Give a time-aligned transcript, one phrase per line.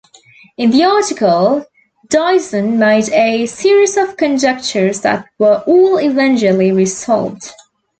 [0.57, 1.63] In the article,
[2.09, 7.53] Dyson made a series of conjectures that were all eventually resolved.